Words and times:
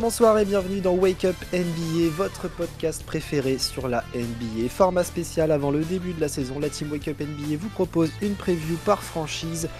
Bonsoir 0.00 0.38
et 0.38 0.44
bienvenue 0.44 0.80
dans 0.80 0.92
Wake 0.92 1.24
Up 1.24 1.36
NBA, 1.54 2.10
votre 2.10 2.48
podcast 2.48 3.02
préféré 3.04 3.56
sur 3.56 3.88
la 3.88 4.04
NBA. 4.14 4.68
Format 4.68 5.04
spécial 5.04 5.50
avant 5.50 5.70
le 5.70 5.80
début 5.84 6.12
de 6.12 6.20
la 6.20 6.28
saison, 6.28 6.58
la 6.60 6.68
team 6.68 6.92
Wake 6.92 7.08
Up 7.08 7.18
NBA 7.18 7.56
vous 7.58 7.70
propose 7.70 8.10
une 8.20 8.34
preview 8.34 8.76
par 8.84 9.02
franchise. 9.02 9.70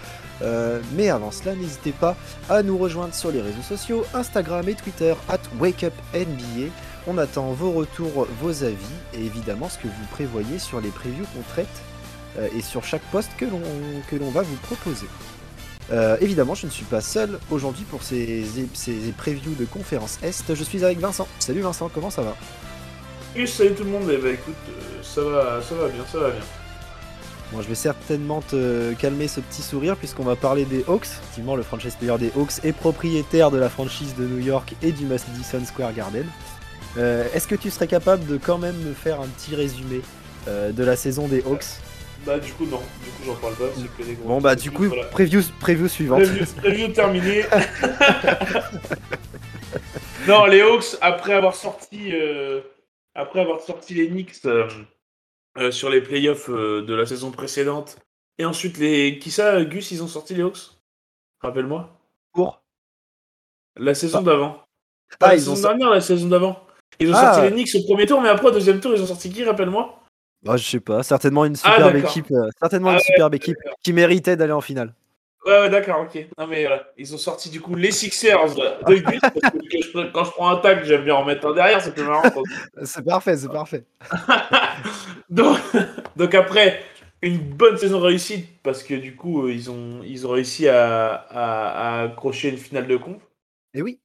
Euh, 0.41 0.81
mais 0.95 1.09
avant 1.09 1.29
cela, 1.29 1.53
n'hésitez 1.53 1.91
pas 1.91 2.15
à 2.49 2.63
nous 2.63 2.79
rejoindre 2.79 3.13
sur 3.13 3.31
les 3.31 3.41
réseaux 3.41 3.61
sociaux, 3.61 4.05
Instagram 4.15 4.67
et 4.67 4.73
Twitter, 4.73 5.13
at 5.29 5.39
WakeUpNBA. 5.59 6.71
On 7.05 7.19
attend 7.19 7.51
vos 7.51 7.71
retours, 7.71 8.27
vos 8.41 8.63
avis 8.63 8.75
et 9.13 9.23
évidemment 9.23 9.69
ce 9.69 9.77
que 9.77 9.87
vous 9.87 10.05
prévoyez 10.11 10.57
sur 10.57 10.81
les 10.81 10.89
previews 10.89 11.25
qu'on 11.35 11.43
traite 11.43 11.67
euh, 12.39 12.47
et 12.57 12.61
sur 12.61 12.83
chaque 12.83 13.05
poste 13.11 13.31
que 13.37 13.45
l'on 13.45 14.31
va 14.31 14.41
vous 14.41 14.57
proposer. 14.63 15.07
Euh, 15.91 16.17
évidemment, 16.19 16.53
je 16.53 16.65
ne 16.65 16.71
suis 16.71 16.85
pas 16.85 17.01
seul 17.01 17.39
aujourd'hui 17.49 17.85
pour 17.85 18.03
ces, 18.03 18.45
ces 18.73 19.13
previews 19.17 19.55
de 19.55 19.65
conférence 19.65 20.19
Est. 20.21 20.53
Je 20.53 20.63
suis 20.63 20.83
avec 20.83 20.99
Vincent. 20.99 21.27
Salut 21.39 21.61
Vincent, 21.61 21.89
comment 21.93 22.09
ça 22.09 22.23
va? 22.23 22.35
Salut 23.45 23.73
tout 23.73 23.83
le 23.83 23.91
monde. 23.91 24.09
Eh 24.11 24.17
ben, 24.17 24.33
écoute, 24.33 24.55
ça 25.01 25.21
va, 25.21 25.61
ça 25.61 25.75
va 25.75 25.87
bien, 25.89 26.03
ça 26.11 26.19
va 26.19 26.31
bien. 26.31 26.41
Bon, 27.53 27.61
je 27.61 27.67
vais 27.69 27.75
certainement 27.75 28.41
te 28.41 28.93
calmer 28.95 29.29
ce 29.29 29.39
petit 29.39 29.61
sourire 29.61 29.95
puisqu'on 29.95 30.25
va 30.25 30.35
parler 30.35 30.65
des 30.65 30.83
Hawks. 30.87 31.05
Effectivement, 31.05 31.55
le 31.55 31.63
franchise 31.63 31.95
player 31.95 32.17
des 32.17 32.31
Hawks 32.35 32.65
est 32.65 32.73
propriétaire 32.73 33.51
de 33.51 33.57
la 33.57 33.69
franchise 33.69 34.15
de 34.15 34.25
New 34.25 34.39
York 34.39 34.75
et 34.81 34.91
du 34.91 35.05
Madison 35.05 35.63
Square 35.65 35.93
Garden. 35.93 36.25
Euh, 36.97 37.25
est-ce 37.33 37.47
que 37.47 37.55
tu 37.55 37.69
serais 37.69 37.87
capable 37.87 38.25
de 38.25 38.37
quand 38.37 38.57
même 38.57 38.75
me 38.77 38.93
faire 38.93 39.21
un 39.21 39.27
petit 39.27 39.55
résumé 39.55 40.01
euh, 40.49 40.71
de 40.73 40.83
la 40.83 40.97
saison 40.97 41.27
des 41.27 41.41
Hawks? 41.43 41.79
Bah 42.27 42.39
du 42.39 42.51
coup 42.51 42.65
non, 42.65 42.81
du 43.05 43.09
coup 43.11 43.23
j'en 43.25 43.35
parle 43.35 43.55
pas, 43.55 43.69
c'est 43.73 43.87
que 43.95 44.03
des 44.03 44.15
gros. 44.15 44.27
Bon 44.27 44.41
bah 44.41 44.57
du 44.57 44.69
coup, 44.69 44.89
preview, 45.11 45.39
preview 45.61 45.87
suivante. 45.87 46.23
Preview, 46.57 46.89
terminé. 46.89 47.43
non, 50.27 50.45
les 50.45 50.59
Hawks 50.59 50.97
après 50.99 51.31
avoir 51.31 51.55
sorti, 51.55 52.11
euh, 52.11 52.59
après 53.15 53.39
avoir 53.39 53.61
sorti 53.61 53.93
les 53.93 54.09
Knicks 54.09 54.45
euh, 54.45 54.67
sur 55.71 55.89
les 55.89 56.01
playoffs 56.01 56.49
euh, 56.49 56.81
de 56.81 56.93
la 56.93 57.05
saison 57.05 57.31
précédente. 57.31 57.97
Et 58.37 58.43
ensuite, 58.43 58.77
les. 58.77 59.19
Qui 59.19 59.31
ça, 59.31 59.63
Gus, 59.63 59.91
ils 59.91 60.03
ont 60.03 60.07
sorti 60.07 60.35
les 60.35 60.43
Hawks? 60.43 60.71
Rappelle-moi. 61.39 61.97
Pour 62.33 62.61
La 63.77 63.95
saison 63.95 64.19
ah. 64.19 64.23
d'avant. 64.23 64.61
Ah, 65.21 65.27
la 65.27 65.37
saison 65.37 65.53
dernière, 65.53 65.91
la 65.91 66.01
saison 66.01 66.27
d'avant. 66.27 66.61
Ils 66.99 67.09
ont 67.09 67.13
ah. 67.15 67.35
sorti 67.35 67.49
les 67.49 67.55
Knicks 67.55 67.73
au 67.75 67.87
premier 67.87 68.05
tour, 68.05 68.19
mais 68.19 68.27
après, 68.27 68.47
au 68.47 68.51
deuxième 68.51 68.81
tour, 68.81 68.93
ils 68.93 69.01
ont 69.01 69.07
sorti 69.07 69.31
qui, 69.31 69.45
rappelle-moi? 69.45 70.03
Bah, 70.47 70.57
Je 70.57 70.63
sais 70.63 70.79
pas. 70.79 71.03
Certainement 71.03 71.45
une 71.45 71.55
ah, 71.63 71.73
superbe 71.73 71.95
équipe. 71.95 72.31
Euh, 72.31 72.49
certainement 72.59 72.93
une 72.93 72.99
superbe 72.99 73.35
équipe 73.35 73.57
qui 73.83 73.93
méritait 73.93 74.35
d'aller 74.35 74.53
en 74.53 74.61
finale. 74.61 74.93
Ouais, 75.47 75.61
ouais 75.61 75.69
d'accord, 75.69 76.01
ok. 76.01 76.27
Non, 76.37 76.45
mais 76.47 76.67
ils 76.97 77.15
ont 77.15 77.17
sorti 77.17 77.49
du 77.49 77.61
coup 77.61 77.75
les 77.75 77.91
Sixers 77.91 78.53
de 78.55 78.95
Gus. 78.95 79.21
quand 80.13 80.25
je 80.25 80.31
prends 80.31 80.49
un 80.49 80.57
tag, 80.57 80.83
j'aime 80.83 81.05
bien 81.05 81.15
en 81.15 81.23
mettre 81.23 81.47
un 81.47 81.53
derrière, 81.53 81.81
c'est 81.81 81.93
plus 81.93 82.03
marrant. 82.03 82.29
c'est 82.83 83.05
parfait, 83.05 83.37
c'est 83.37 83.47
parfait. 83.47 83.85
donc, 85.29 86.35
après, 86.35 86.81
une 87.21 87.37
bonne 87.37 87.77
saison 87.77 87.99
réussie, 88.01 88.45
parce 88.61 88.83
que 88.83 88.93
du 88.93 89.15
coup, 89.15 89.45
euh, 89.45 89.53
ils 89.53 89.71
ont, 89.71 90.01
ils 90.03 90.27
ont 90.27 90.31
réussi 90.31 90.67
à, 90.67 92.03
accrocher 92.03 92.49
une 92.49 92.57
finale 92.57 92.87
de 92.87 92.97
conf. 92.97 93.21
Et 93.73 93.81
oui. 93.81 93.99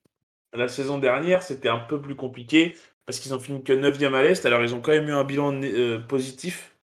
La 0.54 0.68
saison 0.68 0.98
dernière, 0.98 1.42
c'était 1.42 1.70
un 1.70 1.78
peu 1.78 2.00
plus 2.00 2.14
compliqué, 2.14 2.76
parce 3.06 3.18
qu'ils 3.18 3.34
ont 3.34 3.40
fini 3.40 3.62
que 3.62 3.72
9e 3.72 4.14
à 4.14 4.22
l'Est, 4.22 4.46
alors 4.46 4.62
ils 4.62 4.74
ont 4.74 4.80
quand 4.80 4.92
même 4.92 5.08
eu 5.08 5.12
un 5.12 5.24
bilan 5.24 5.60
euh, 5.62 5.98
positif. 5.98 6.76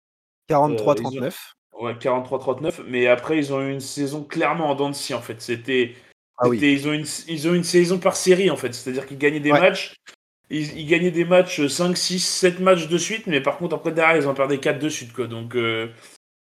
43-39. 0.49 1.25
Euh, 1.25 1.29
ouais, 1.81 1.93
43-39, 1.93 2.81
mais 2.87 3.07
après, 3.07 3.37
ils 3.37 3.53
ont 3.53 3.61
eu 3.61 3.71
une 3.71 3.79
saison 3.79 4.23
clairement 4.23 4.69
en 4.69 4.75
dents 4.75 4.89
de 4.89 4.95
scie, 4.95 5.13
en 5.13 5.21
fait. 5.21 5.41
C'était. 5.41 5.95
Ah 6.39 6.47
ils, 6.53 6.87
ont 6.87 6.93
une, 6.93 7.05
ils 7.27 7.47
ont 7.47 7.55
une 7.55 7.63
saison 7.63 7.97
par 7.97 8.15
série, 8.15 8.51
en 8.51 8.57
fait. 8.57 8.73
C'est-à-dire 8.73 9.07
qu'ils 9.07 9.17
gagnaient 9.17 9.39
des 9.39 9.51
matchs, 9.51 9.95
ils, 10.49 10.85
gagnaient 10.85 11.11
des 11.11 11.25
matchs 11.25 11.65
5, 11.65 11.97
6, 11.97 12.19
7 12.19 12.59
matchs 12.59 12.87
de 12.87 12.97
suite, 12.97 13.25
mais 13.27 13.41
par 13.41 13.57
contre, 13.57 13.75
après, 13.75 13.91
derrière, 13.91 14.17
ils 14.17 14.27
en 14.27 14.35
perdaient 14.35 14.59
4 14.59 14.79
de 14.79 14.89
suite. 14.89 15.13
Quoi. 15.13 15.25
Donc, 15.25 15.55
euh, 15.55 15.87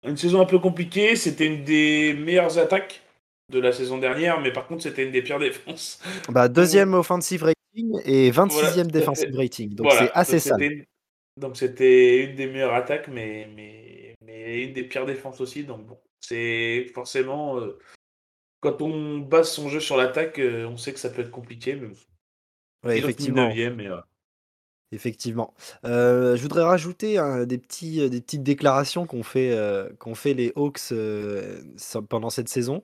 une 0.05 0.17
saison 0.17 0.41
un 0.41 0.45
peu 0.45 0.59
compliquée. 0.59 1.17
C'était 1.17 1.47
une 1.47 1.65
des 1.65 2.15
meilleures 2.15 2.59
attaques 2.59 3.03
de 3.51 3.59
la 3.59 3.73
saison 3.73 3.99
dernière, 3.99 4.41
mais 4.41 4.53
par 4.53 4.67
contre, 4.67 4.83
c'était 4.83 5.05
une 5.05 5.13
des 5.13 5.23
pires 5.23 5.39
défenses. 5.39 6.01
Bah, 6.29 6.49
deuxième 6.49 6.95
offensive 6.95 7.45
rating 7.77 8.01
et 8.05 8.31
26e 8.31 8.91
defensive 8.91 9.35
rating. 9.37 9.75
Donc, 9.75 9.93
c'est 9.93 10.11
assez 10.13 10.39
sale. 10.39 10.87
Donc, 11.37 11.57
c'était 11.57 12.25
une 12.25 12.35
des 12.35 12.47
meilleures 12.47 12.75
attaques, 12.75 13.09
mais, 13.09 13.49
mais, 13.55 14.15
mais 14.25 14.63
une 14.65 14.73
des 14.73 14.85
pires 14.85 15.05
défenses 15.05 15.41
aussi. 15.41 15.65
Donc, 15.65 15.87
bon, 15.87 15.99
c'est 16.21 16.87
forcément. 16.95 17.61
Euh, 17.61 17.79
quand 18.61 18.81
on 18.81 19.19
base 19.19 19.51
son 19.51 19.69
jeu 19.69 19.81
sur 19.81 19.97
l'attaque, 19.97 20.39
euh, 20.39 20.67
on 20.67 20.77
sait 20.77 20.93
que 20.93 20.99
ça 20.99 21.11
peut 21.11 21.23
être 21.23 21.31
compliqué, 21.31 21.77
mais 21.77 22.97
effectivement. 22.97 23.53
Effectivement. 24.93 25.53
Euh, 25.85 26.37
je 26.37 26.43
voudrais 26.43 26.63
rajouter 26.63 27.21
des, 27.47 27.59
petits, 27.59 28.09
des 28.09 28.21
petites 28.21 28.45
déclarations 28.45 29.05
qu'ont 29.05 29.25
fait, 29.25 29.53
euh, 29.53 29.89
fait 30.15 30.33
les 30.33 30.53
Hawks 30.57 30.93
pendant 32.09 32.31
cette 32.31 32.49
saison. 32.49 32.83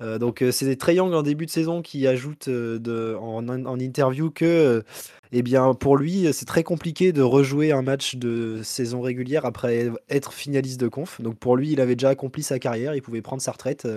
Donc 0.00 0.44
c'est 0.52 0.76
Trey 0.76 0.94
Young 0.94 1.12
en 1.12 1.22
début 1.22 1.46
de 1.46 1.50
saison 1.50 1.82
qui 1.82 2.06
ajoute 2.06 2.48
en, 2.48 3.48
en, 3.48 3.80
interview 3.80 4.30
que 4.30 4.84
eh 5.32 5.42
bien, 5.42 5.74
pour 5.74 5.96
lui 5.96 6.32
c'est 6.32 6.46
très 6.46 6.62
compliqué 6.62 7.12
de 7.12 7.22
rejouer 7.22 7.72
un 7.72 7.82
match 7.82 8.16
de 8.16 8.62
saison 8.62 9.00
régulière 9.00 9.44
après 9.44 9.90
être 10.08 10.32
finaliste 10.32 10.80
de 10.80 10.88
conf. 10.88 11.20
Donc 11.20 11.38
pour 11.38 11.56
lui 11.56 11.72
il 11.72 11.80
avait 11.80 11.96
déjà 11.96 12.10
accompli 12.10 12.42
sa 12.42 12.58
carrière, 12.58 12.94
il 12.94 13.02
pouvait 13.02 13.22
prendre 13.22 13.42
sa 13.42 13.52
retraite. 13.52 13.88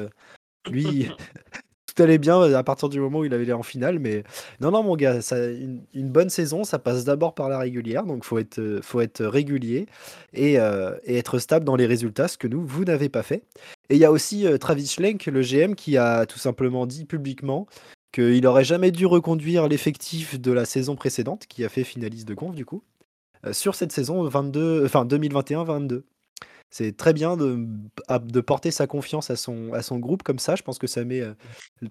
lui, 0.70 1.10
tout 1.94 2.04
allait 2.04 2.18
bien 2.18 2.42
à 2.54 2.64
partir 2.64 2.90
du 2.90 3.00
moment 3.00 3.20
où 3.20 3.26
il 3.26 3.34
avait 3.34 3.52
en 3.54 3.64
finale. 3.64 4.00
Mais 4.00 4.24
non, 4.60 4.72
non, 4.72 4.84
mon 4.84 4.96
gars, 4.96 5.20
une, 5.94 6.10
bonne 6.10 6.30
saison, 6.30 6.64
ça 6.64 6.80
passe 6.80 7.04
d'abord 7.04 7.34
par 7.34 7.50
la 7.50 7.58
régulière. 7.58 8.06
Donc, 8.06 8.24
faut 8.24 8.38
être, 8.38 8.60
euh, 8.60 8.82
faut 8.82 9.02
être 9.02 9.24
régulier 9.26 9.88
euh, 10.38 10.98
et, 11.04 11.18
être 11.18 11.40
stable 11.40 11.66
dans 11.66 11.76
les 11.76 11.86
résultats, 11.86 12.28
ce 12.28 12.38
que 12.38 12.48
nous, 12.48 12.66
vous 12.66 12.86
n'avez 12.86 13.10
pas 13.10 13.24
fait. 13.24 13.44
Et 13.90 13.96
il 13.96 14.00
y 14.00 14.06
a 14.06 14.12
aussi 14.12 14.46
euh, 14.46 14.58
Travis 14.58 14.88
Schlenk, 14.88 15.26
le 15.26 15.42
GM, 15.42 15.76
qui 15.76 15.98
a 15.98 16.26
tout 16.26 16.40
simplement 16.40 16.86
dit 16.86 17.06
publiquement 17.06 17.68
qu'il 18.12 18.46
aurait 18.46 18.66
jamais 18.66 18.92
dû 18.92 19.06
reconduire 19.06 19.68
l'effectif 19.68 20.40
de 20.40 20.52
la 20.52 20.66
saison 20.66 20.96
précédente, 20.96 21.46
qui 21.48 21.64
a 21.64 21.70
fait 21.70 21.86
finaliste 21.86 22.28
de 22.28 22.34
conf, 22.34 22.54
du 22.54 22.66
coup, 22.66 22.84
sur 23.54 23.74
cette 23.74 23.94
saison 23.94 24.24
22, 24.24 24.84
enfin 24.86 25.06
2021-22 25.06 26.04
c'est 26.72 26.96
très 26.96 27.12
bien 27.12 27.36
de, 27.36 27.68
de, 28.10 28.42
porter 28.42 28.72
sa 28.72 28.88
confiance 28.88 29.30
à 29.30 29.36
son, 29.36 29.74
à 29.74 29.82
son 29.82 30.00
groupe 30.00 30.24
comme 30.24 30.40
ça. 30.40 30.56
Je 30.56 30.64
pense 30.64 30.80
que 30.80 30.88
ça 30.88 31.04
met 31.04 31.20
euh, 31.20 31.34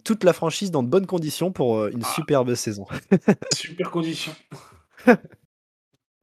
toute 0.05 0.25
la 0.25 0.33
franchise 0.33 0.71
dans 0.71 0.83
de 0.83 0.89
bonnes 0.89 1.07
conditions 1.07 1.53
pour 1.53 1.79
euh, 1.79 1.91
une 1.91 2.03
ah. 2.03 2.13
superbe 2.15 2.55
saison. 2.55 2.87
Super 3.55 3.91
conditions. 3.91 4.33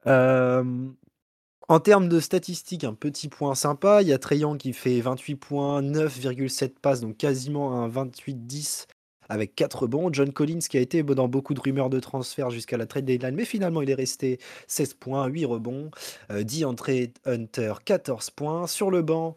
en 0.06 1.79
termes 1.79 2.09
de 2.09 2.19
statistiques, 2.19 2.84
un 2.84 2.96
petit 2.96 3.29
point 3.29 3.53
sympa. 3.53 4.01
Il 4.01 4.07
y 4.07 4.13
a 4.13 4.17
Trayan 4.17 4.57
qui 4.57 4.73
fait 4.73 5.00
28 5.01 5.35
points, 5.35 5.81
9,7 5.84 6.79
passes, 6.81 7.01
donc 7.01 7.16
quasiment 7.16 7.84
un 7.84 7.88
28-10 7.88 8.88
avec 9.30 9.56
4 9.56 9.84
rebonds. 9.84 10.10
John 10.12 10.32
Collins 10.32 10.60
qui 10.60 10.78
a 10.78 10.82
été 10.82 11.04
dans 11.04 11.28
beaucoup 11.28 11.54
de 11.54 11.60
rumeurs 11.60 11.90
de 11.90 12.00
transfert 12.00 12.50
jusqu'à 12.50 12.78
la 12.78 12.86
trade 12.86 13.06
deadline, 13.06 13.36
mais 13.36 13.46
finalement 13.46 13.82
il 13.82 13.90
est 13.90 13.96
resté 13.96 14.40
16 14.68 14.96
points, 14.96 15.28
8 15.28 15.46
rebonds. 15.46 15.92
Euh, 16.32 16.44
entrée 16.66 17.14
Hunter, 17.26 17.74
14 17.85 18.29
points. 18.32 18.68
Sur 18.68 18.90
le 18.90 19.02
banc, 19.02 19.35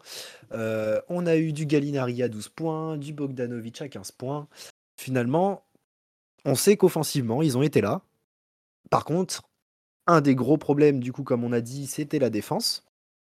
euh, 0.53 0.99
on 1.09 1.25
a 1.25 1.37
eu 1.37 1.53
du 1.53 1.65
Gallinari 1.65 2.23
à 2.23 2.29
12 2.29 2.49
points, 2.49 2.97
du 2.97 3.13
Bogdanovic 3.13 3.81
à 3.81 3.87
15 3.87 4.11
points. 4.11 4.47
Finalement, 4.97 5.63
on 6.45 6.55
sait 6.55 6.77
qu'offensivement, 6.77 7.41
ils 7.41 7.57
ont 7.57 7.61
été 7.61 7.81
là. 7.81 8.01
Par 8.89 9.05
contre, 9.05 9.43
un 10.07 10.21
des 10.21 10.35
gros 10.35 10.57
problèmes, 10.57 10.99
du 10.99 11.13
coup, 11.13 11.23
comme 11.23 11.43
on 11.43 11.51
a 11.51 11.61
dit, 11.61 11.87
c'était 11.87 12.19
la 12.19 12.29
défense. 12.29 12.85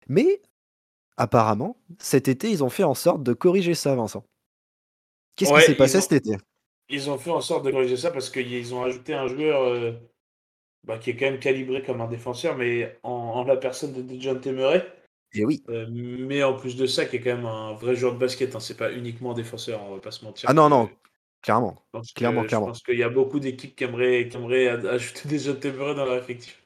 Mais 0.07 0.42
apparemment, 1.18 1.78
cet 2.00 2.28
été, 2.28 2.50
ils 2.50 2.64
ont 2.64 2.69
fait 2.69 2.84
en 2.84 2.96
sorte 2.96 3.24
de 3.24 3.34
corriger 3.34 3.75
ça, 3.75 3.96
Vincent. 3.96 4.24
Qu'est-ce 5.36 5.54
qui 5.54 5.62
s'est 5.62 5.75
passé 5.75 6.02
cet 6.02 6.14
été? 6.14 6.38
Ils 6.92 7.10
ont 7.10 7.18
fait 7.18 7.32
en 7.32 7.42
sorte 7.42 7.66
de 7.66 7.72
corriger 7.72 7.98
ça 7.98 8.12
parce 8.12 8.30
qu'ils 8.30 8.74
ont 8.76 8.84
ajouté 8.84 9.14
un 9.14 9.28
joueur 9.28 9.64
euh, 9.64 9.92
bah, 10.84 10.98
qui 10.98 11.12
est 11.12 11.16
quand 11.16 11.26
même 11.26 11.40
calibré 11.40 11.82
comme 11.82 12.02
un 12.02 12.08
défenseur, 12.08 12.58
mais 12.58 13.00
en, 13.04 13.44
la 13.44 13.58
personne 13.58 13.94
de 13.94 14.22
John 14.22 14.40
Temeray. 14.40 14.84
Et 15.34 15.46
oui. 15.46 15.64
Euh, 15.70 15.88
mais 15.90 16.44
en 16.44 16.54
plus 16.54 16.76
de 16.76 16.86
ça, 16.86 17.06
qui 17.06 17.18
est 17.18 17.22
quand 17.22 17.36
même 17.36 17.46
un 17.46 17.74
vrai 17.74 17.96
joueur 17.96 18.14
de 18.14 18.20
basket. 18.20 18.56
Hein, 18.56 18.60
c'est 18.60 18.78
pas 18.78 18.92
uniquement 18.92 19.32
un 19.32 19.36
défenseur, 19.36 19.82
on 19.84 19.96
va 19.96 20.02
pas 20.02 20.12
se 20.12 20.26
mentir. 20.26 20.50
Ah 20.50 20.54
non, 20.54 20.70
non, 20.70 20.90
clairement. 21.42 21.76
clairement, 22.16 22.44
clairement. 22.44 22.68
Je 22.68 22.72
pense 22.72 22.84
qu'il 22.84 23.00
y 23.00 23.04
a 23.04 23.10
beaucoup 23.10 23.40
d'équipes 23.40 23.76
qui 23.76 23.84
aimeraient, 23.84 24.28
qui 24.28 24.38
aimeraient 24.38 24.68
ajouter 24.68 25.30
des 25.30 25.40
John 25.40 25.60
Temeray 25.60 25.96
dans 25.96 26.06
leur 26.06 26.18
effectif. 26.18 26.62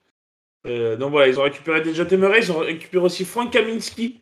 Euh, 0.66 0.98
donc 0.98 1.12
voilà, 1.12 1.27
ils 1.27 1.39
ont 1.39 1.44
récupéré 1.44 1.81
des 1.81 1.94
John 1.94 2.07
Temeray, 2.07 2.39
ils 2.42 2.51
ont 2.51 2.60
récupéré 2.60 3.06
aussi 3.06 3.24
Frank 3.24 3.51
Kaminski, 3.51 4.22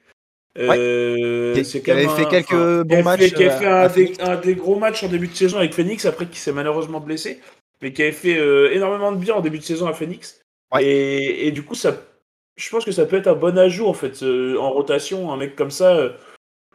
euh, 0.58 1.54
qui, 1.64 1.92
avait 1.92 2.08
fait 2.08 2.28
quelques 2.28 2.84
bons 2.84 3.04
matchs. 3.04 3.34
qui 3.34 3.44
a 3.44 3.90
fait 3.90 4.22
euh, 4.22 4.26
un, 4.26 4.38
des, 4.38 4.54
gros 4.54 4.78
matchs 4.78 5.04
en 5.04 5.08
début 5.08 5.28
de 5.28 5.36
saison 5.36 5.58
avec 5.58 5.74
Phoenix, 5.74 6.06
après 6.06 6.28
qui 6.28 6.38
s'est 6.38 6.52
malheureusement 6.52 7.00
blessé, 7.00 7.42
mais 7.82 7.92
qui 7.92 8.04
avait 8.04 8.12
fait 8.12 8.38
euh, 8.38 8.72
énormément 8.72 9.12
de 9.12 9.18
bien 9.18 9.34
en 9.34 9.42
début 9.42 9.58
de 9.58 9.64
saison 9.64 9.88
à 9.88 9.94
Phoenix. 9.94 10.42
Et, 10.80 11.52
du 11.52 11.64
coup, 11.64 11.76
ça, 11.76 11.98
je 12.56 12.70
pense 12.70 12.86
que 12.86 12.92
ça 12.92 13.06
peut 13.06 13.18
être 13.18 13.28
un 13.28 13.36
bon 13.36 13.58
ajout 13.58 13.88
en 13.88 13.94
fait, 13.94 14.24
en 14.24 14.72
rotation, 14.72 15.32
un 15.32 15.38
mec 15.38 15.56
comme 15.56 15.72
ça. 15.72 16.16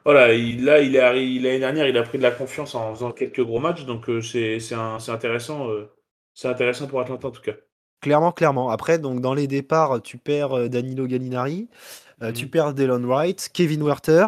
voilà, 0.05 0.35
il, 0.35 0.65
là, 0.65 0.81
il 0.81 0.97
est 0.97 1.01
l'année 1.01 1.59
dernière, 1.59 1.89
il 1.89 1.97
a 1.97 2.03
pris 2.03 2.19
de 2.19 2.23
la 2.23 2.31
confiance 2.31 2.75
en 2.75 2.95
faisant 2.95 3.13
quelques 3.13 3.43
gros 3.43 3.59
matchs, 3.61 3.85
donc 3.85 4.07
c'est 4.23 4.59
intéressant. 5.09 5.69
c'est 6.35 6.49
intéressant 6.49 6.87
pour 6.87 7.01
Atlanta 7.01 7.29
en 7.29 7.33
tout 7.33 7.43
cas. 7.43 7.55
Clairement, 8.01 8.31
clairement. 8.31 8.71
Après, 8.71 9.01
donc 9.01 9.21
dans 9.21 9.35
les 9.35 9.49
départs, 9.49 10.01
tu 10.03 10.19
perds 10.19 10.69
Danilo 10.69 11.09
Gallinari, 11.09 11.69
tu 12.35 12.47
mmh. 12.47 12.51
perds 12.51 12.75
Delon 12.75 13.07
Wright, 13.07 13.51
Kevin 13.53 13.83
Werther. 13.83 14.27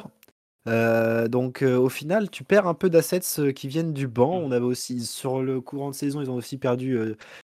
donc 0.67 1.63
au 1.63 1.89
final, 1.89 2.31
tu 2.31 2.45
perds 2.45 2.67
un 2.67 2.75
peu 2.75 2.91
d'assets 2.91 3.53
qui 3.55 3.69
viennent 3.69 3.93
du 3.93 4.07
banc. 4.07 4.41
Mmh. 4.41 4.45
On 4.45 4.53
avait 4.53 4.65
aussi 4.65 5.05
sur 5.05 5.43
le 5.43 5.61
courant 5.61 5.91
de 5.91 5.95
saison, 5.95 6.21
ils 6.21 6.31
ont 6.31 6.37
aussi 6.37 6.59
perdu 6.59 6.99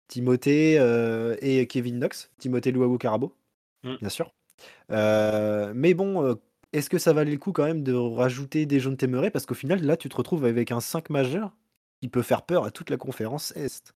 Timothée 0.07 0.75
et 1.41 1.65
Kevin 1.67 1.99
Knox, 1.99 2.29
Timothée 2.37 2.71
Luawu 2.71 2.97
Carabo, 2.97 3.33
mmh. 3.83 3.95
bien 3.99 4.09
sûr. 4.09 4.31
mais 4.89 5.93
bon, 5.93 6.37
est-ce 6.75 6.89
que 6.89 6.97
ça 6.97 7.13
valait 7.13 7.31
le 7.31 7.37
coup 7.37 7.53
quand 7.53 7.63
même 7.63 7.83
de 7.83 7.93
rajouter 7.93 8.65
des 8.65 8.81
jeunes 8.81 8.97
téméraires? 8.97 9.31
Parce 9.31 9.45
qu'au 9.45 9.53
final, 9.53 9.81
là, 9.81 9.95
tu 9.95 10.09
te 10.09 10.15
retrouves 10.17 10.43
avec 10.43 10.73
un 10.73 10.81
5 10.81 11.09
majeur 11.09 11.55
qui 12.01 12.09
peut 12.09 12.21
faire 12.21 12.41
peur 12.41 12.65
à 12.65 12.71
toute 12.71 12.89
la 12.89 12.97
conférence 12.97 13.53
Est. 13.55 13.95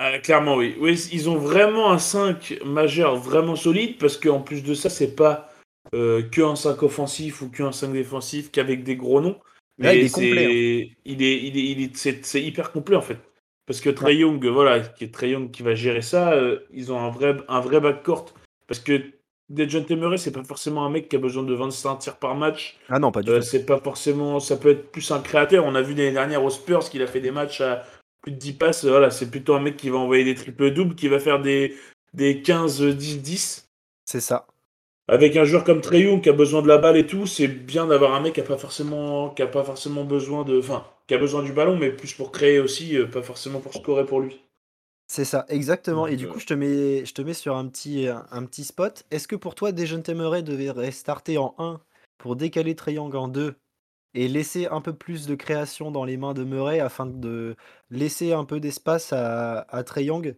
Ah, 0.00 0.18
clairement, 0.20 0.54
oui. 0.54 0.76
oui. 0.78 1.08
Ils 1.12 1.28
ont 1.28 1.36
vraiment 1.36 1.90
un 1.90 1.98
5 1.98 2.60
majeur 2.64 3.16
vraiment 3.16 3.56
solide 3.56 3.98
parce 3.98 4.16
qu'en 4.16 4.40
plus 4.40 4.62
de 4.62 4.72
ça, 4.72 4.88
c'est 4.88 5.16
pas 5.16 5.50
euh, 5.92 6.22
qu'un 6.22 6.54
5 6.54 6.82
offensif 6.84 7.42
ou 7.42 7.48
qu'un 7.50 7.72
5 7.72 7.92
défensif 7.92 8.52
qu'avec 8.52 8.84
des 8.84 8.94
gros 8.94 9.20
noms. 9.20 9.36
Mais 9.78 9.98
il 9.98 10.06
est 10.06 10.14
complet. 10.14 10.44
Hein. 10.44 10.94
Il 11.04 11.22
est, 11.22 11.44
il 11.44 11.82
est, 11.82 11.96
c'est, 11.96 12.42
hyper 12.42 12.70
complet 12.70 12.96
en 12.96 13.02
fait. 13.02 13.18
Parce 13.66 13.80
que 13.80 13.90
Trey 13.90 14.16
Young, 14.16 14.44
voilà, 14.46 14.80
qui 14.80 15.04
est 15.04 15.12
Trey 15.12 15.30
Young 15.30 15.50
qui 15.50 15.62
va 15.62 15.74
gérer 15.74 16.02
ça, 16.02 16.32
euh, 16.32 16.60
ils 16.72 16.92
ont 16.92 16.98
un 16.98 17.10
vrai, 17.10 17.36
un 17.48 17.60
vrai 17.60 17.80
backcourt. 17.80 18.34
Parce 18.66 18.80
que 18.80 19.02
Dejan 19.50 19.82
Temeray, 19.82 20.18
c'est 20.18 20.32
pas 20.32 20.44
forcément 20.44 20.84
un 20.84 20.90
mec 20.90 21.08
qui 21.08 21.16
a 21.16 21.18
besoin 21.18 21.42
de 21.42 21.54
25 21.54 21.98
tirs 21.98 22.16
par 22.16 22.34
match. 22.36 22.76
Ah 22.88 22.98
non, 22.98 23.10
pas 23.10 23.22
du 23.22 23.30
euh, 23.30 23.38
tout. 23.38 23.44
C'est 23.44 23.66
pas 23.66 23.78
forcément. 23.78 24.40
Ça 24.40 24.56
peut 24.56 24.70
être 24.70 24.92
plus 24.92 25.10
un 25.10 25.20
créateur. 25.20 25.64
On 25.64 25.74
a 25.74 25.82
vu 25.82 25.94
l'année 25.94 26.12
dernière 26.12 26.44
aux 26.44 26.50
Spurs 26.50 26.88
qu'il 26.88 27.02
a 27.02 27.06
fait 27.06 27.20
des 27.20 27.30
matchs 27.30 27.60
à 27.60 27.84
plus 28.22 28.32
de 28.32 28.36
10 28.36 28.52
passes. 28.54 28.84
Voilà, 28.84 29.10
c'est 29.10 29.30
plutôt 29.30 29.54
un 29.54 29.60
mec 29.60 29.76
qui 29.76 29.90
va 29.90 29.98
envoyer 29.98 30.24
des 30.24 30.34
triples 30.34 30.72
doubles, 30.72 30.94
qui 30.94 31.08
va 31.08 31.18
faire 31.18 31.40
des, 31.40 31.76
des 32.14 32.42
15-10-10. 32.42 33.64
C'est 34.04 34.20
ça. 34.20 34.46
Avec 35.08 35.36
un 35.36 35.44
joueur 35.44 35.64
comme 35.64 35.80
Trey 35.80 36.20
qui 36.22 36.28
a 36.28 36.34
besoin 36.34 36.60
de 36.60 36.68
la 36.68 36.76
balle 36.76 36.98
et 36.98 37.06
tout, 37.06 37.26
c'est 37.26 37.48
bien 37.48 37.86
d'avoir 37.86 38.14
un 38.14 38.20
mec 38.20 38.34
qui 38.34 38.40
a 38.40 38.44
pas 38.44 38.58
forcément, 38.58 39.30
qui 39.30 39.42
a 39.42 39.46
pas 39.46 39.64
forcément 39.64 40.04
besoin 40.04 40.44
de, 40.44 40.58
enfin, 40.58 40.86
qui 41.06 41.14
a 41.14 41.18
besoin 41.18 41.42
du 41.42 41.52
ballon, 41.52 41.76
mais 41.76 41.90
plus 41.90 42.12
pour 42.12 42.30
créer 42.30 42.58
aussi, 42.58 42.96
euh, 42.96 43.06
pas 43.06 43.22
forcément 43.22 43.60
pour 43.60 43.72
scorer 43.72 44.04
pour 44.04 44.20
lui. 44.20 44.42
C'est 45.10 45.24
ça, 45.24 45.46
exactement. 45.48 46.06
et 46.06 46.16
du 46.16 46.26
euh, 46.26 46.28
coup, 46.28 46.38
je 46.38 46.46
te 46.46 46.52
mets, 46.52 47.06
je 47.06 47.14
te 47.14 47.22
mets 47.22 47.32
sur 47.32 47.56
un 47.56 47.66
petit, 47.68 48.06
un 48.08 48.44
petit 48.44 48.64
spot. 48.64 49.04
Est-ce 49.10 49.26
que 49.26 49.36
pour 49.36 49.54
toi, 49.54 49.72
Dejan 49.72 50.02
Temeray 50.02 50.42
devrait 50.42 50.90
starter 50.90 51.38
en 51.38 51.54
1 51.56 51.80
pour 52.18 52.36
décaler 52.36 52.74
Triangle 52.74 53.16
en 53.16 53.28
2 53.28 53.54
et 54.14 54.28
laisser 54.28 54.66
un 54.66 54.80
peu 54.80 54.92
plus 54.92 55.26
de 55.26 55.34
création 55.34 55.90
dans 55.90 56.04
les 56.04 56.16
mains 56.16 56.34
de 56.34 56.44
Murray 56.44 56.80
afin 56.80 57.06
de 57.06 57.56
laisser 57.90 58.32
un 58.32 58.44
peu 58.44 58.60
d'espace 58.60 59.12
à, 59.12 59.60
à 59.60 60.00
Young 60.00 60.36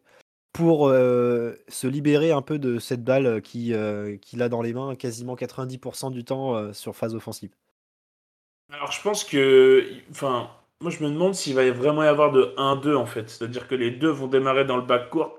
pour 0.52 0.88
euh, 0.88 1.54
se 1.68 1.86
libérer 1.86 2.32
un 2.32 2.42
peu 2.42 2.58
de 2.58 2.78
cette 2.78 3.04
balle 3.04 3.40
qu'il 3.42 3.72
a 3.74 4.48
dans 4.48 4.62
les 4.62 4.72
mains 4.72 4.96
quasiment 4.96 5.36
90% 5.36 6.10
du 6.10 6.24
temps 6.24 6.56
euh, 6.56 6.72
sur 6.72 6.96
phase 6.96 7.14
offensive 7.14 7.50
Alors 8.72 8.90
je 8.90 9.00
pense 9.00 9.22
que, 9.24 9.84
enfin, 10.10 10.50
moi, 10.80 10.90
je 10.90 11.04
me 11.04 11.10
demande 11.10 11.34
s'il 11.34 11.54
va 11.54 11.70
vraiment 11.70 12.02
y 12.02 12.06
avoir 12.06 12.32
de 12.32 12.54
1-2 12.56 12.96
en 12.96 13.06
fait. 13.06 13.28
C'est-à-dire 13.28 13.68
que 13.68 13.74
les 13.74 13.90
deux 13.90 14.10
vont 14.10 14.26
démarrer 14.26 14.64
dans 14.64 14.76
le 14.76 14.82
bac 14.82 15.10
court 15.10 15.38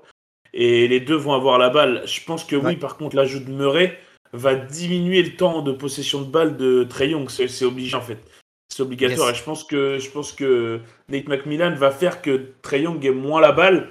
et 0.52 0.86
les 0.86 1.00
deux 1.00 1.16
vont 1.16 1.34
avoir 1.34 1.58
la 1.58 1.68
balle. 1.68 2.06
Je 2.06 2.24
pense 2.24 2.44
que 2.44 2.56
oui, 2.56 2.76
par 2.76 2.96
contre, 2.96 3.16
l'ajout 3.16 3.40
de 3.40 3.50
Murray 3.50 3.98
va 4.32 4.54
diminuer 4.54 5.22
le 5.22 5.36
temps 5.36 5.62
de 5.62 5.72
possession 5.72 6.22
de 6.22 6.26
balle 6.26 6.56
de 6.56 6.84
Trey 6.84 7.10
Young. 7.10 7.28
C'est 7.28 7.64
obligé 7.64 7.96
en 7.96 8.00
fait. 8.00 8.18
C'est 8.72 8.82
obligatoire. 8.82 9.30
Et 9.30 9.34
je 9.34 9.42
pense 9.42 9.64
que 9.64 9.98
je 9.98 10.10
pense 10.10 10.32
que 10.32 10.80
Nate 11.08 11.28
McMillan 11.28 11.74
va 11.74 11.90
faire 11.90 12.22
que 12.22 12.52
Trey 12.62 12.82
Young 12.82 13.04
ait 13.04 13.10
moins 13.10 13.40
la 13.40 13.52
balle. 13.52 13.90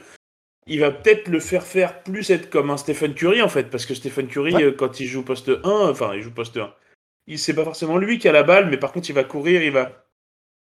Il 0.68 0.80
va 0.80 0.92
peut-être 0.92 1.28
le 1.28 1.40
faire 1.40 1.64
faire 1.64 2.02
plus 2.04 2.30
être 2.30 2.50
comme 2.50 2.70
un 2.70 2.78
Stephen 2.78 3.14
Curry 3.14 3.42
en 3.42 3.50
fait, 3.50 3.70
parce 3.70 3.86
que 3.86 3.94
Stephen 3.94 4.28
Curry, 4.28 4.64
euh, 4.64 4.72
quand 4.72 5.00
il 5.00 5.08
joue 5.08 5.24
poste 5.24 5.50
1, 5.50 5.70
enfin 5.90 6.14
il 6.16 6.22
joue 6.22 6.32
poste 6.32 6.58
1, 6.58 6.72
il 7.28 7.40
c'est 7.40 7.54
pas 7.54 7.64
forcément 7.64 7.98
lui 7.98 8.20
qui 8.20 8.28
a 8.28 8.32
la 8.32 8.44
balle, 8.44 8.70
mais 8.70 8.78
par 8.78 8.92
contre 8.92 9.10
il 9.10 9.14
va 9.14 9.24
courir, 9.24 9.62
il 9.64 9.72
va 9.72 10.06